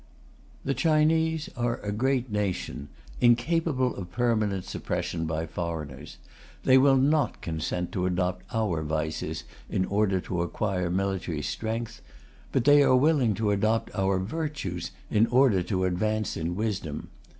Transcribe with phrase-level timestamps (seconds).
[0.65, 2.87] The Chinese are a great nation,
[3.19, 6.17] incapable of permanent suppression by foreigners.
[6.63, 12.01] They will not consent to adopt our vices in order to acquire military strength;
[12.51, 17.09] but they are willing to adopt our virtues in order to advance in wisdom.